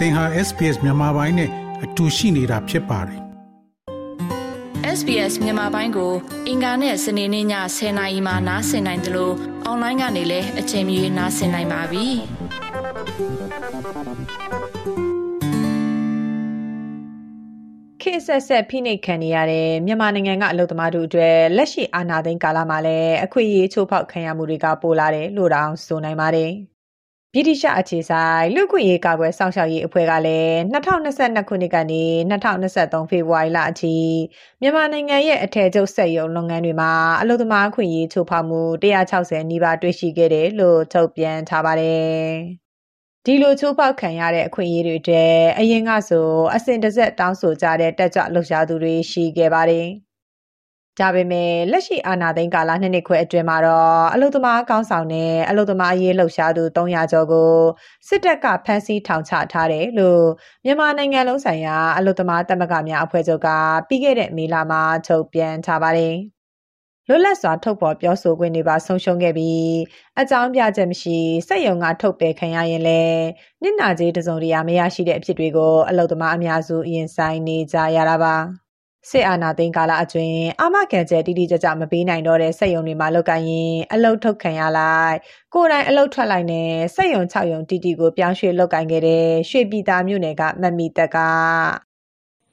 [0.00, 1.50] သင်ဟာ SPS မြန်မာပိုင်းနဲ့
[1.84, 3.20] အတူရှိနေတာဖြစ်ပါတယ်
[4.98, 6.12] SBS မြန်မာပိုင်းကို
[6.48, 7.46] အင်ကာနဲ့စနေနေ့ည
[7.76, 9.34] 10:00နာရီမှနားဆင်နိုင်တယ်လို့
[9.64, 12.06] အွန်လိုင်းကနေလည်းအချိန်မီနားဆင်နိုင်ပါပြီ။
[18.02, 26.52] ခေတ်ဆက်ဆက်ဖိနှိပ်ခံနေရတဲ့မြန်မာနိုင်ငံကအလုပ်သမားတို့အတွက်လက်ရှိအာဏာသိမ်းကာလမှာလည်းအခွင့်အရေးချိုးဖောက်ခံရမှုတွေကပိုလာတယ်လို့တောင်ဆိုနိုင်ပါတယ်။
[27.34, 33.96] ဗြိတိရှအခြေဆိုင်လူခွင့်ရေးကာကွယ်စောင့်ရှောက်ရေးအဖွဲ့ကလည်း2022ခုနှစ်ကနေ2023ဖေဖော်ဝါရီလအထိ
[34.60, 42.20] မြန်မာနိုင်ငံရဲ့အထည်ချုပ်စက်ရုံလုပ်ငန်းတွေမှာအလုပ်သမားခွင့်ရေးချိုးဖောက်မှု160နီးပါးတွေ့ရှိခဲ့တယ်လို့ထုတ်ပြန်ထားပါတယ်။
[43.24, 49.88] ဒီလိုချိုးဖောက်ခံရတဲ့အခွင့်အရေးတွေအတွက်အရင်ကဆိုအစဉ်တစိုက်တောင်းဆိုကြတဲ့တက်ကြွလှုပ်ရှားသူတွေရှိခဲ့ပါတယ်။
[51.00, 57.52] ဒါပေမဲ့လက်ရှိအာဏာသိမ်းကာလနှစ်နှစ်ခွဲအတွင်းမှာတော့အလုသမားကောင်းဆောင်နဲ့အလုသမားရေးလှုပ်ရှားသူ300ကျော်ကို
[58.08, 60.24] စစ်တပ်ကဖမ်းဆီးထောင်ချထားတယ်လို့
[60.64, 63.48] မြန်မာနိုင်ငံလုံးဆိုင်ရာအလုသမားတမကများအဖွဲ့ချုပ်က
[63.88, 66.16] ပြီးခဲ့တဲ့မေလမှာထုတ်ပြန်ထားပါတယ်။
[67.08, 69.70] လွတ်လပ်စွာထုတ်ဖော်ပြောဆိုခွင့်တွေပါဆုံးရှုံးခဲ့ပြီး
[70.20, 73.22] အကြောင်းပြချက်မရှိစက်ယုံကထုတ်ပယ်ခံရရင်လည်း
[73.62, 78.36] နစ်နာကြေးတစုံတရာမရရှိတဲ့အဖြစ်တွေကိုအလုသမားအများစုရင်ဆိုင်နေကြရတာပါ။
[79.08, 85.16] စစ်အာဏာသိမ်းကာလအတွင်းအာမခံချက်တိတိကျကျမပေးနိုင်တော့တဲ့စက်ရုံတွေမှာလောက်ကိုင်းရင်အလုတ်ထုတ်ခံရလိုက်
[85.54, 91.16] ကိုယ်တိုင်အလုတ်ထွက်လိုက်နဲ့စက်ရုံ6ရုံတိတိကိုပြောင်းရွှေ့လောက်ကိုင်းခဲ့တဲ့ရွှေပြည်သားမြို့နယ်ကမမီတက်က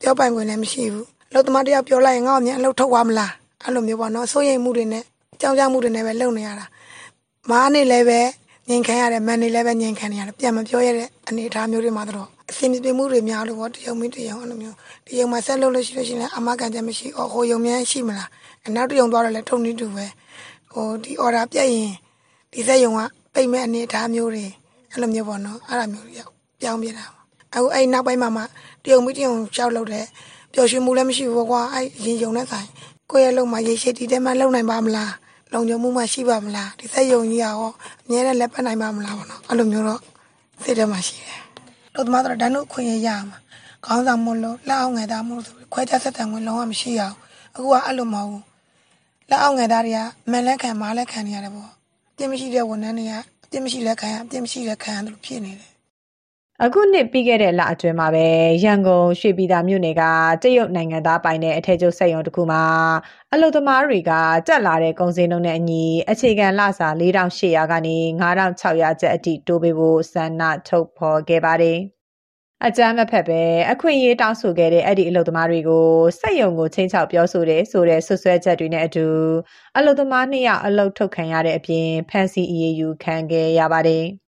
[0.02, 5.04] ပြောပိုင်ခွင့်လည်းမရှိဘူးအလုတ်သမားတယောက်ပြောလိုက်ရင်ငါ့အမြင်အလုတ်ထုတ်သွားမလားအဲ့လိုမျိုးပေါ့နော်စိုးရိမ်မှုတွေနဲ့
[5.42, 6.66] ကြောက်ကြမှုတွေနဲ့ပဲလုံနေရတာ
[7.50, 8.22] မားနေလည်းပဲ
[8.70, 14.76] ငင်ခံရတယ်မန်နေလည်းပဲငင်ခံနေရတယ်ပြန်မပြောရတဲ့အနေအထားမျိုးတွေမှာတော့အဆင်ပြေမှုတွေများလို့ပေါ့တရုံမင်းတရုံအဲ့လိုမျိုး
[15.08, 18.30] တရုံမှာဆက်လုပ်လို့ရှိလို့ရှိရင်အမကန်ချက်မရှိအော်ဟိုယုံမြန်ရှိမလား
[18.76, 20.06] နောက်တရုံသွားတော့လည်းထုံနေတူပဲ
[20.72, 21.92] ဟိုဒီ order ပြတ်ရင်
[22.54, 23.02] ဒီစက်ယုံက
[23.34, 24.46] ပိတ်မဲ့အနေအထားမျိုးတွေ
[24.92, 26.22] အဲ့လိုမျိုးပေါ့နော်အဲ့လိုမျိုးတွေ
[26.62, 27.06] ပြောင်းပြတာ
[27.54, 28.44] အခုအဲ့နောက်ပိုင်းမှာမှ
[28.84, 30.06] တရုံမင်းတရုံရှောက်လုပ်တဲ့
[30.54, 32.68] ပျော်ရွှင်မှုလည်းမရှိဘူးကွာအဲ့ရင်ယုံတဲ့ဆိုင်
[33.12, 35.14] ကိုယ့်ရဲ့လုံမှာရေရှိတီတဲမှာလုံနိုင်ပါမလား
[35.54, 37.56] လုံခြုံမှုမှရှိပါမလားဒီစက်ယုံကြီးရော
[38.06, 40.02] အမြဲတမ်းလက်ပတ်နိုင်ပါမလားပေါ့နော်အဲ့လိုမျိုးတော့
[40.64, 41.42] စိတ်ထဲမှာရှိတယ်
[41.94, 43.38] လို့သမားတို့တန်းတို့ခွင့်ရရမှာ
[43.86, 47.16] ခေါင်းဆောင်မလို့လက်အောက်ငယ်သားမလို့ဆိုခွဲခြားဆက်တံဝင်လုံးဝမရှိရအောင်
[47.56, 48.44] အခုကအဲ့လိုမဟုတ်ဘူး
[49.30, 50.00] လက်အောက်ငယ်သားတွေက
[50.32, 51.72] မန်လက်ခံမားလက်ခံနေရတယ်ပေါ့
[52.16, 55.72] ပြင်းမရှိတဲ့ဝန်ထမ်းတွေကအပြင်းမရှိလက်ခံရအပြင်းမရှိလက်ခံရတယ်လို့ဖြစ်နေတယ်
[56.66, 58.28] အခုနှစ်ပြီးခဲ့တဲ့လအတွင်းမှာပဲ
[58.64, 60.04] ရန်ကုန်ရွှေပြည်သာမြို့နယ်က
[60.44, 62.64] တရုတ်နိုင်ငံသားပိုင်တဲ့အထက်ကျုပ်စက်ရုံတစ်ခုမှာ
[63.34, 64.12] အလုသမားတွေက
[64.48, 71.80] တက်လာတဲ့ကုန်စည်နှုန်းနဲ့အညီအခြေခံလစာ4800ကနေ9600ကျပ်အထိတိုးပေးဖို့ဆန္ဒထုတ်ဖော်ခဲ့ပါတယ်။
[72.66, 73.42] အကြမ်းမဖက်ပဲ
[73.72, 75.88] အခွင့်အရေးတောင်းဆိုခဲ့တဲ့အဲ့ဒီအလုသမားတွေကို
[76.20, 79.08] စက်ရုံကိုချင်းချောက်ပြောဆိုတဲ့ဆိုတဲ့ဆွဆွဲချက်တွေနဲ့အတူ
[79.78, 84.06] အလုသမားနှစ်ယောက်အလုထုတ်ခံရတဲ့အပြင်ဖမ်းဆီးအရေးယူခံခဲ့ရပါတယ်။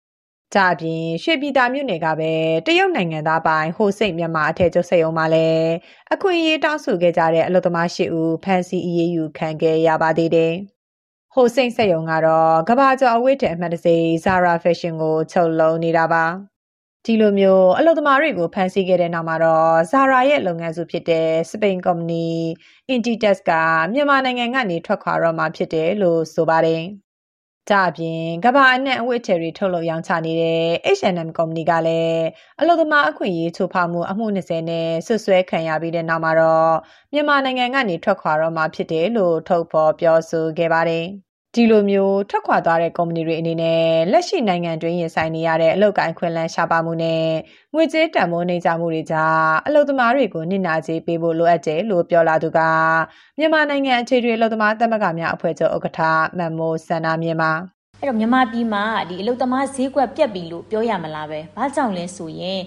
[0.54, 2.32] ဒါအပြင်ရွှေပြည်သာမြို့နယ်ကပဲ
[2.66, 5.68] တရုတ်နိုင်ငံသားပိုင်ဟိုစိတ်မြန်မာအထက်ကျုပ်စက်ရုံမှာလည်း
[6.14, 10.52] အခွင့်အရေးတောင်းဆိုခဲ့ကြတဲ့အလုပ်သမား၈ဦးဖမ်းဆီးအရေးယူခံခဲ့ရပါသေးတယ်။
[11.34, 16.24] ဟိုစိတ်စက်ရုံကတော့ကဘာကျော်အဝတ်တဲ့အမှတ်တစေး Zara Fashion ကိုချုပ်လုံးနေတာပါ။
[17.04, 22.26] ဒီလိုမျိုးအလုပ်သမားတွေကိုဖမ်းဆီးခဲ့တဲ့နောက်မှာတော့ Zara ရဲ့လုပ်ငန်းစုဖြစ်တဲ့စပိန်ကုမ္ပဏီ
[22.94, 23.52] Inditex က
[23.92, 26.82] မြန်မာနိုင်ငံကနေထွက်ခွာတော့မှာဖြစ်တယ်လို့ဆိုပါတယ်။
[27.70, 30.60] ဒါအပြင်ကဘာအနှံ့အဝတ်အထည်တွေထုတ်လုပ်ရောင်းချနေတဲ့
[30.98, 32.24] H&M ကုမ္ပဏီကလည်း
[32.60, 36.74] အလုပ်သမားအခွင့်အရေးချိုးဖောက်မှုအမှု20နဲ့ဆွဆွဲခံရပြီးတဲ့နောက်မှာတော့
[37.12, 41.06] မြန်မာနိုင်ငံကနေထွက်ခွာတော့မှာဖြစ်တယ်လို့ထုတ်ဖော်ပြောဆိုခဲ့ပါတယ်။
[41.56, 47.24] ဒီလိုမျိုးထွက်ခွာသွားတဲ့ကုမ္ပဏီတွေအနေနဲ့လက်ရှိနိုင်ငံတွင်းရင်ဆိုင်နေရတဲ့အလုပ်ကိုင်ခွင့်လန်းရှားပါမှုနဲ့
[47.74, 52.60] ငွေကြေးတန်ဖိုးနှိမ့်ချမှုတွေကြောင့်အလုပ်သမားတွေကိုနစ်နာကြေးပေးဖို့လိုအပ်တယ်လို့ပြောလာသူက
[53.38, 56.00] မြန်မာနိုင်ငံအခြေထွေအလုပ်သမားသမဂ္ဂများအဖွဲ့ချုပ်ဥက္ကဋ္ဌ
[56.38, 57.52] မန်မိုးစန္ဒမြင်ပါ
[58.00, 62.60] အဲ့တော့မြန်မာပြည်မှာဒီအလုပ်သမားဈေးကွက်ပြက်ပြီလို့ပြောရမလားပဲ။ဘာကြောင့်လဲဆိုရင်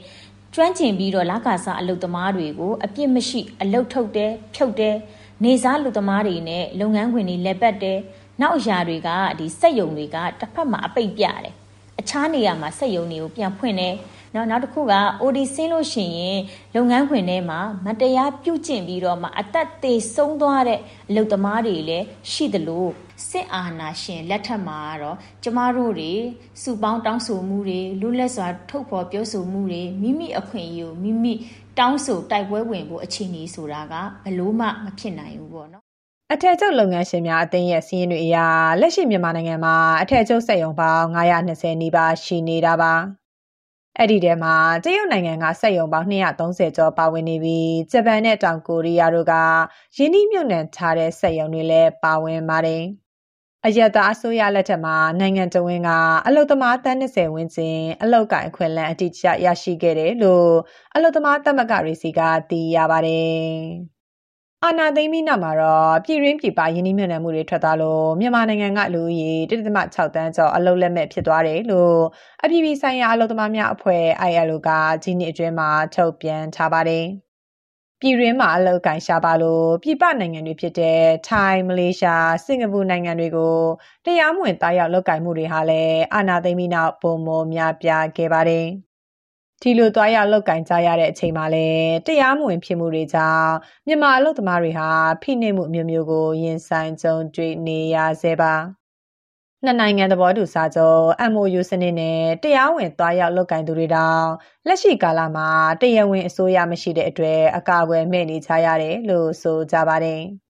[0.54, 4.96] ကျွမ်းကျင်ပြီးတော့လကာစားအလုပ်သမားတွေကိုအပြစ်မရှိအလုပ်ထုတ်တယ်ဖြုတ်တယ်
[5.44, 8.00] နေစားလူသမားတွေနဲ့လုပ်ငန်းခွင်တွေလက်ပတ်တယ်
[8.42, 11.54] နောက်အရာတွေကဒီစက်ယုံတွေကတစ်ဖက်မှာအပိတ်ပြတယ်
[12.00, 13.96] အခြားနေရာမှာစက်ယုံတွေကိုပြန်ဖွင့်တယ်
[14.36, 16.40] နော်နောက်တစ်ခုက OD ဆင်းလို့ရှိရင်
[16.76, 22.88] လုပ်ငန်းခွင်ထဲမှာမတရားပြုကျင့်ပြီးတော့မှအသက်သေးဆုံးသွားတဲ့အလုပ်သမားတွေလည်းရှိသလို
[23.30, 26.14] စစ်အာဏာရှင်လက်ထက်မှာတော့ကျမတို့တွေ
[26.62, 31.34] စုပေါင်းတောင်းဆိုမှုတွေလူလက်စွာထုတ်ဖော်ပြောဆိုမှုတွေမိမိအခွင့်အရေးကိုမိမိ
[31.80, 33.94] တောင်းဆိုတိုက်ပွဲဝင်ဖို့အခြေအနေဆိုတာက
[34.24, 35.89] ဘလို့မှမဖြစ်နိုင်ဘူးပေါ့နော်
[36.34, 38.38] အထက်ချုပ်လုပ်ငန်းရှင်များအသင်းရဲ့စီးရင်တွေအရ
[38.82, 42.94] လက်ရှိမြန်မာနိုင်ငံမှာအထက်ချုပ်စက်ရုံပေါင်း920နီးပါးရှိနေတာပါ
[43.98, 49.34] အဲ့ဒီထဲမှာတရုတ်နိုင်ငံကစက်ရုံပေါင်း230ကျော်ပါဝင်နေပြီးဂျပန်နဲ့တောင်ကိုရီးယားတို့က
[49.98, 52.84] ယင်းနှိမ့်မြုပ်နှံထားတဲ့စက်ရုံတွေလည်းပါဝင်ပါတယ်
[53.66, 55.90] အယက်သားအစိုးရလက်ထက်မှာနိုင်ငံတော်ဝန်က
[56.28, 60.52] အလုသမားတန်း20ဝန်းကျင်အလောက်ကိုင်ခွင့်လန်းအတိအကျရရှိခဲ့တယ်လို့
[60.96, 63.50] အလုသမားသမဂ္ဂရေးစီကသိရပါတယ်။
[64.66, 71.98] အာနာသိမ့်ပြီးနောက်မှာတော့ပြည်ရင်းပြည်ပယင်းနှိမ့်မြမှုတွေထွက်သွားလို့မြန်မာနိုင်ငံကလူဦးရေ1.6တန်းကျော်အလုလက်မဲ့ဖြစ်သွားတယ်လို့
[72.44, 74.70] အပြည်ပြည်ဆိုင်ရာအလုသမားများအဖွဲ့ ILO က
[75.04, 77.06] ဒီနှစ်အတွင်းမှာထုတ်ပြန်ထားပါတယ်။
[78.02, 83.58] ပြည်တွင်းမှာအလုပ်ကိုင်ရှားပါလို့ပြည်ပနိုင်ငံတွေဖြစ်တဲ့ထိုင်းမလေးရှားစင်ကာပူနိုင်ငံတွေကို
[84.06, 88.68] တရားမဝင်တားရောက်လုပ်ကိုင်မှုတွေဟာလည်းအာဏာသိမ်းပြီးနောက်ပုံမများပြားခဲ့ပါတယ်။
[89.62, 93.52] ဒီလိုသွားရောက်လုပ်ကင်ကြရတဲ့အချိန်မှာလည်းတရားမဝင်ဖြစ်မှုတွေကြောင့်
[93.88, 94.90] မြန်မာအလုပ်သမားတွေဟာ
[95.22, 98.54] ဖိနှိပ်မှုမျိုးမျိုးကိုရင်ဆိုင်ကြုံတွေ့နေရဆဲပါ။
[99.64, 104.26] နှစ်နိုင်ငံသဘောတူစာချုပ် MOU စနစ်နဲ့တရားဝင်သွားရောက်လုပ်ကင်သူတွေတောင်
[104.68, 105.50] လက်ရှိကာလမှာ
[105.82, 110.22] တရားဝင်အစိုးရမရှိတဲ့အတွက်အကာအကွယ်မဲ့နေကြရတယ်လို့ဆိုကြပါတယ်။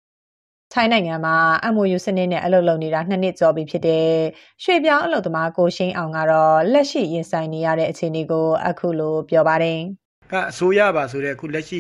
[0.73, 1.35] ထိုင်းနိုင်ငံမှာ
[1.73, 4.07] MOU စနစ်နဲ့အလုပ်လုပ်နေတာနှစ်နှစ်ကျော်ပြီဖြစ်တဲ့
[4.63, 9.79] ရွှေပြောင်းအလုပ်သမား ကိုရှင်းအောင်ကတော့ လက်ရှိရင်ဆိုင်နေရတဲ့ အခြေအနေကို အခုလိုပြောပါတယ်။
[10.31, 11.79] ကအစိုးရပါဆိုတဲ့ အခုလက်ရှိ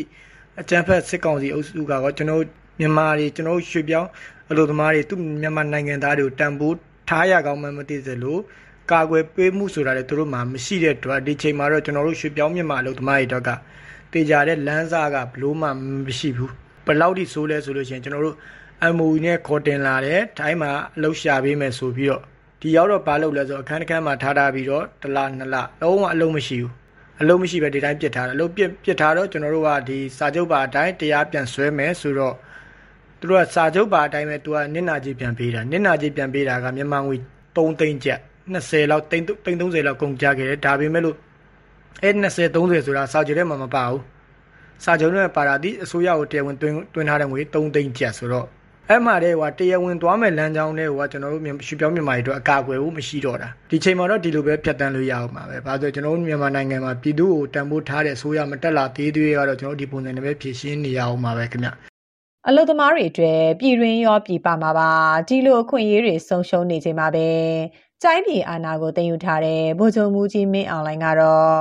[0.61, 2.43] အကြံဖက်စစ်ကောင်စီအုပ်စုကတော့ကျွန်တော်
[2.79, 4.09] မြန်မာတွေ ကျွန်တော်ရွှေပြောင်း
[4.51, 6.77] အလုပ်သမားတွေ သူမြန်မာနိုင်ငံသားတွေကို တန်ဖိုး
[7.09, 8.37] ထားရကောင်းမှမသိသလို
[8.91, 13.49] ကာကွယ်ပေးမှုဆိုတာလည်း သူတို့မှမရှိတဲ့အတွက် ဒီချိန်မှာတော့ ကျွန်တော်တို့ ရွှေပြောင်းမြန်မာအလုပ်သမားတွေတော့က
[14.13, 15.67] တေကြတဲ့လမ်းစာကဘလို့မှ
[16.07, 16.51] မရှိဘူး
[16.85, 18.35] ဘလောက်ထိဆိုးလဲဆိုလို့ရှိရင် ကျွန်တော်တို့
[18.95, 22.21] MOU နဲ့ခေါ်တင်လာတယ်တိုင်းမှာအလုပ်ရှာပေးမယ်ဆိုပြီးတော့
[22.61, 26.71] ဒီရောက်တော့ဘာလုပ်လဲဆိုအခန်းတစ်ခန်းမှာထားထားပြီးတော့တစ်လနှစ်လလုံးဝအလုပ်မရှိဘူး
[27.21, 32.35] အလုပ်မရှိပဲဒီတိုင်းပြစ်ထားတယ်အလုပ်ပြစ်ပြစ်ထားတော့ကျွန်တော်တို့ကဒီစာချုပ်ပါအတိုင်းတရားပြန်ဆွဲမယ်ဆိုတော့
[33.19, 37.17] သူတို့ကစာချုပ်ပါအတိုင်းပဲသူကနစ်နာကြီးပြန်ပေးတာနစ်နာကြီးပြန်ပေးတာကမြန်မာငွေ
[37.55, 38.19] 3သိန်းကျပ်
[38.55, 39.25] 20လောက်သိန်း
[39.61, 41.17] 30လောက်ကုန်ကြခဲ့တယ်ဒါပေမဲ့လို့
[42.03, 42.25] အဲ20
[42.55, 44.01] 30ဆိုတာစာချုပ်ထဲမှာမပါဘူး
[44.83, 48.47] စာချုပ်ထဲမှာပါတာဒီအစိုးရကိုတရားဝင်တွင်းတွင်းထားတဲ့ငွေ3သိန်းကျပ်ဆိုတော့
[48.89, 61.69] အဲ့မှာတဲ့ဟိုတရားဝင်သွားမဲ့လမ်းကြောင်းတဲ့ဟိုကကျွန်တော်တို့ရွှေပြောင်းမြန်မာတွေတို့အကာအကွယ်ဖို့မရှိတော့တာဒီချိန်မှာတော့ဒီလိုပဲဖြတ်တန်းလို့ရအောင်ပါပဲဘာလို့ကျွန်တော်တို့မြန်မာနိုင်ငံမှာပြည်သူ့ကိုတန်ဖိုးထားတဲ့အစိုးရမတက်လာသေးသေးကတော့ကျွန်တော်တို့ဒီပုံစံနဲ့ပဲဖြည့်ရှင်းနေရအောင်ပါပဲခင်ဗျ
[62.47, 64.89] အလုသမားတွေအတွက်ပြည်တွင်းရောပြည်ပမှာပါ
[65.27, 67.27] ဒီလိုအခွင့်အရေးတွေဆုံးရှုံးနေချိန်မှာပဲ
[68.03, 71.55] ကျိုင်းပြည်အာဏာကိုတင်ယူထားတဲ့ဗိုလ်ချုပ်မူကြီးမင်းအောင်လှိုင်ကတော့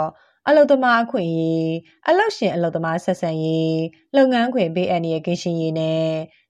[0.48, 1.70] အလုသမားအခွင့်အရေး
[2.08, 3.78] အလုရှင်အလုသမားဆက်ဆံရေး
[4.16, 6.04] လုပ်ငန်းခွင်ပေးအပ်နေတဲ့ကင်းရှင်ရေးနဲ့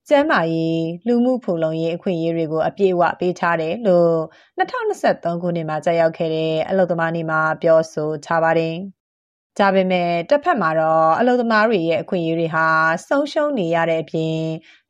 [0.08, 4.12] ကျန်းမာရေးလူမှုဖူလုံရေးအခွင့်အရေးတွေကိုအပြည့်အဝပေးထားတယ်လို့
[4.58, 8.74] 2023ခုနှစ်မှာကြာရောက်ခဲ့တဲ့အလုသမားနေ့မှာပြောဆိုထားပါတယ်။
[9.58, 12.66] ဒါပေမဲ့တစ်ဖက်မှာတော့အလုံသမားတွေရဲ့အခွင့်အရေးတွေဟာ
[13.08, 14.38] ဆုံးရှုံးနေရတဲ့အပြင်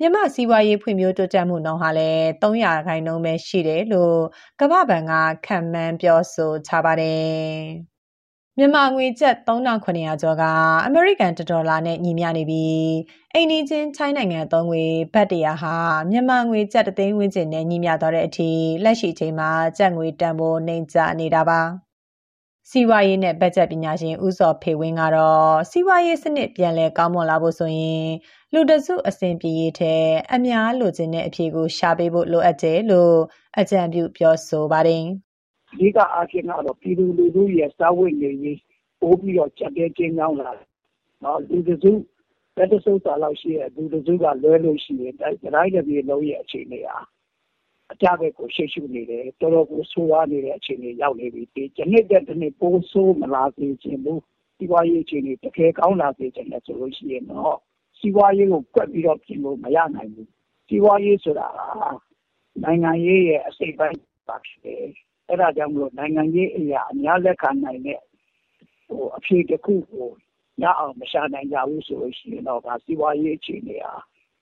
[0.00, 4.18] မြမစီးပွားရေးဖွံ့ဖြိုးတိုးတက်မှုနှုန်းဟာလည်း300ခိုင်နှုန်းပဲရှိတယ်လို့
[4.60, 5.12] ကမ္ဘာ့ဘဏ်က
[5.46, 7.54] ခံမှန်းပြောဆိုထားပါတယ်။
[8.58, 10.42] မြန်မာငွေကျပ်3900ကျော်က
[10.86, 12.84] အမေရိကန်ဒေါ်လာနဲ့ညီမျှနေပြီး
[13.34, 14.84] အိန္ဒိချင်းချိုင်းနိုင်ငံသုံးငွေ
[15.14, 15.74] ဘတ်တရာဟာ
[16.10, 18.50] မြန်မာငွေကျပ်တသိန်းဝန်းကျင်နဲ့ညီမျှသွားတဲ့အထိ
[18.84, 21.60] လက်ရှိချိန်မှာကျပ်ငွေတန်ဖိုးနှိမ့်ကျနေတာပါ။
[22.70, 28.06] စီးပွားရေးနဲ့ဘတ်ဂျက်ပညာရှင်ဦးစောဖေဝင်းကတော့စီးပွားရေးစနစ်ပြန်လည်ကောင်းမွန်လာဖို့ဆိုရင်
[28.52, 29.94] လူတစုအစဉ်ပြေရေးထဲ
[30.34, 33.16] အများလိုချင်တဲ့အဖြေကိုရှာပေးဖို့လိုအပ်တယ်လို့
[33.58, 35.04] အကြံပြုပြောဆိုပါတယ်။
[35.78, 38.58] ဒီကအားဖြင့်တော့ပြည်သူလူထုရဲ့စာဝတ်နေရေး
[39.00, 40.68] ပိုးပြီးတော့ချက်တဲကျင်းကြောင်းလာတယ်။
[41.22, 41.92] နော်လူတစု
[42.56, 46.98] လက်တဆုပ်စာလောက်ရှိတဲ့လူတစုကလွဲလို့ရှိရင်တိုင်းတိုင်းပြည်လုံးရဲ့အခြေအနေဟာ
[47.92, 54.22] အကြဘက်ကိုရှေ့ရှုနေတယ်တော်တော်ကိုဆိုးဝါးနေတဲ့အခြေအနေရောက်နေပြီဒီညနှစ်တဲ့တစ်နှစ်ပိုးဆိုးမလာစေချင်ဘူး
[54.56, 57.56] စီးပွားရေးအခြေအနေတကယ်ကောင်းလာစေချင်တယ်ဆိုလို့ရှိရင်တော့
[57.98, 60.30] စီးပွားရေးကိုကွက်ပြီးတော့ပြင်လို့မရနိုင်ဘူး
[60.68, 64.84] စီးပွားရေးဆိုတာကနိုင်ငံရေးရဲ့အစိတ်ပိုင်းပါဖြစ်တယ်
[65.28, 68.00] အဲ့ဒါကြောင့်မလို့နိုင်ငံရေးအရာအများလက်ခံနိုင်တဲ့
[68.86, 70.08] ဟိုအဖြေတစ်ခုကို
[70.62, 73.94] ရအောင်မရှာနိုင်ကြဘူးဆိုလို့ရှိရင်တော့ဒါစီးပွားရေးအခြေအနေဟာ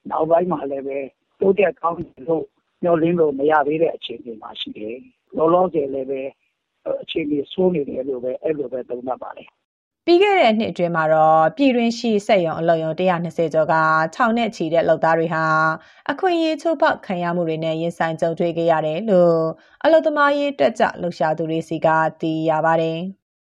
[0.09, 0.97] နောက်ပိုင်းမှာလည်းပဲ
[1.39, 1.97] တိုးတက်ကောင်း
[2.27, 2.45] လို့
[2.83, 4.95] မျှော်လင့်လို့မရသေးတဲ့အခြေအနေမှာရှိတယ်။
[5.37, 6.21] လောလောဆယ်လည်းပဲ
[7.03, 9.49] အခြေအနေဆိုးနေတယ်လို့ပဲအဲ့လိုပဲသုံးသပ်ပါတယ်။
[10.05, 13.73] ပြီးခဲ့တဲ့နှစ်အတွင်းမှာတော့ပြည်တွင်းရှိစက်ရုံအလုပ်ရုံ120ကျော်က
[14.15, 15.45] ထောင်နဲ့ချီတဲ့လုပ်သားတွေဟာ
[16.11, 19.39] အခွင့်အရေးချိုးဖောက်ခံရမှုတွေနဲ့ရင်ဆိုင်ကြုံတွေ့ခဲ့ရတယ်လို့
[19.83, 21.87] အလုပ်သမားရေးတက်ကြလှုပ်ရှားသူတွေစီက
[22.21, 22.99] သိရပါတယ်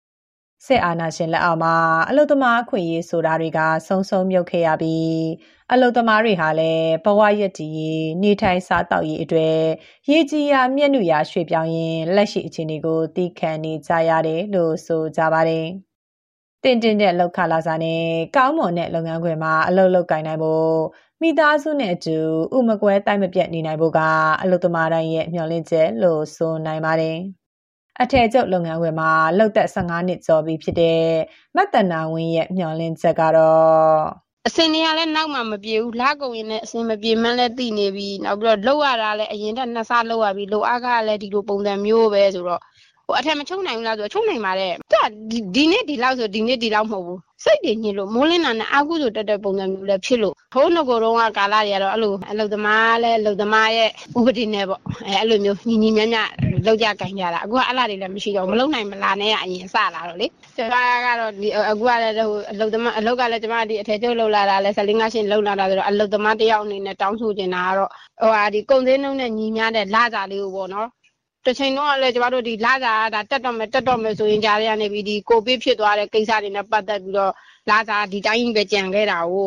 [0.66, 1.74] ။စစ်အာဏာရှင်လက်အောက်မှာ
[2.08, 5.24] အလုသမားအခွင့်အရေးဆိုတာတွေကဆုံးဆုံးမြုပ်ခဲ့ရပြီး
[5.72, 7.78] အလုသမားတွေဟာလည်းဘဝရည်တည်
[8.22, 9.58] နေထိုင်စားတောက်ရေးအတွက်
[10.10, 15.68] ရေကြီးရာမျက်နှာရာရွှေ့ပြောင်းရင်းလက်ရှိအခြေအနေကိုသိခံနေကြရတယ်လို့ဆိုကြပါတယ်။
[16.64, 18.00] တင်တင်တဲ့လောက်ခလာစားနဲ့
[18.36, 20.74] ကောင်းမွန်တဲ့လုပ်ငန်းခွင်မှာအလုပ်လုပ်ကိုင်နိုင်ဖို့
[21.22, 22.18] မိသားစုနဲ့အတူ
[22.56, 24.00] ဥမကွဲတိုက်မပြတ်နေနိုင်ဖို့က
[24.42, 27.16] အလုသမားတိုင်းရဲ့မျှော်လင့်ချက်လို့ဆိုနိုင်ပါတယ်။
[28.02, 31.02] အထည်ချုပ်လုပ်ငန်းခွင်မှာလှုပ်သက်15နှစ်ကျော်ပြီဖြစ်တဲ့
[31.56, 42.62] မတ်တနာဝင်းရဲ့မျှော်လင့်ချက်ကတော့အစင်တွေကလည်းနောက်မှမပြေဘူးလာကုန်ရင်လည်းအစင်မပြေမှန်းလည်းသိနေပြီနောက်ပြီးတော့လှုပ်ရတာလည်းအရင်ကနှစ်ဆလှုပ်ရပြီလှုပ်အားကလည်းဒီလိုပုံစံမျိုးပဲဆိုတော့
[43.06, 45.04] ဟိုအထက်မချုံနိုင်ဘူးလားဆိုတော့ချုံနိုင်ပါတယ်သူက
[45.54, 56.18] ဒီနေ့ဒီလောက်ဆိုဒီနေ့ဒီလောက်မဟုတ်ဘူးစိတ်တွေညစ်လို့မိုးလင်းတာနဲ့အာကုဆိုတက်တဲ့ပုံစံမျိုးလည်းဖြစ်လို့ဘိုးနှကိုတော့ကကာလာတွေကတော့အဲ့လိုအလုသမားလည်းအလုသမားရဲ့ဥပဒေနဲ့ပေါ့အဲအဲ့လိုမျိုးညီညီမြမြ
[56.66, 70.88] လောက်ကြကင်ကြတာအခုကအဲ့လားတွေလည်းမရှိတော့မလုံနိုင်မလာနဲ့အရင်စလာတော့လေကျွန်မကတော့ဒီအခုကလည်းဟိုအလုသမားအလုကလည်းကျွန်မဒီအထည်ချုပ်လောက်လာတာလဲဆက်လင်းကရှင်လောက်လာတာဆိုတော့အလုသမားတယောက်အနေနဲ့တောင်းဆိုချင်တာကတော့ဟိုဟာဒီကုံစင်းနှုံးနဲ့ညီများတဲ့လာစာလေးကိုပေါ့နော်
[71.44, 77.32] တစ်ချိန်တော့လည်းကျမတို့ဒီလာစာဒါတက်တော့မယ်တက်တော့မယ်ဆိုရင်ကြားရနေပြီဒီကိုဗစ်ဖြစ်သွားတဲ့ကိစ္စတွေနဲ့ပတ်သက်ပြီးတော့
[77.70, 79.46] လာစာဒီတိုင်းပဲကြံခဲ့တာကို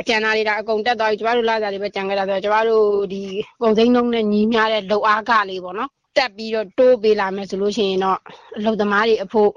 [0.00, 3.22] အကျန်တာတွေဒါအကုန်တက်သွားပြီကျမတို့လာစာတွေပဲကြံခဲ့တာဆိုတော့ကျမတို့ဒီ
[3.62, 8.18] ကုန်စိမ်းလုံးနဲ့ညီများတဲ့လုံအားကလေးပေါ့နော်တက်ပြီးတော့တိုးပေးလာမယ်ဆိုလို့ရှိရင်တော့
[8.56, 9.50] အလုံသမားတွေအဖို့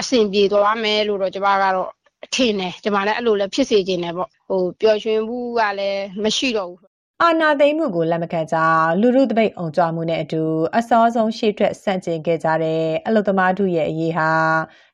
[0.00, 1.88] အဆင်ပြေသွားမယ်လို့တော့ကျမကတော့
[2.24, 6.87] အထင်တယ်ကျမလည်းအဲ့လိုလည်းဖြစ်စေခြင်းတယ်ပေါ့ဟိုပျော်ရွှင်မှုကလည်းမရှိတော့ဘူး
[7.22, 10.42] အာနာသိမ့်မှုကိုလက်မခံကြောင်းလူမှုတပိတ်အောင်ကြွမှုနဲ့အတူ
[10.76, 14.30] အစောဆုံးရှေ့ထွက်ဆန့်ကျင်ခဲ့ကြတဲ့အလုသမားတို့ရဲ့အရေးဟာ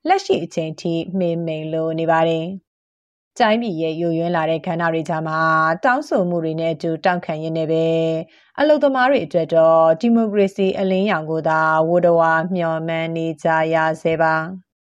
[0.09, 2.47] လက်ရှိအချိန်ထိမှင်မိန်လို့နေပါတယ်။
[3.39, 5.41] ကျိုင်းပြည်ရဲ့ယိုယွင်းလာတဲ့ခန္ဓာတွေကြားမှာ
[5.85, 7.87] တောင်းဆိုမှုတွေနဲ့အတူတောင့်ခံရင်းနဲ့ပဲ
[8.59, 14.35] အလုသမားတွေအတွက်တော့ဒီမိုကရေစီအလင်းရောင်ကိုသာဝဒဝါမျှော်မှန်းနေကြရစေပါ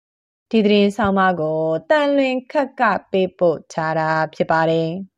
[0.50, 4.90] ။ဒီသတင်းဆောင်မကိုတန်လွင်ခက်ကပေးပို့ထားတာဖြစ်ပါတယ်။